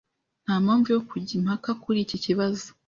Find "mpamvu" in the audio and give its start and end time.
0.63-0.87